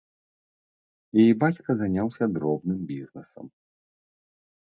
І 1.23 1.25
бацька 1.43 1.69
заняўся 1.81 2.23
дробным 2.39 2.79
бізнэсам. 2.93 3.45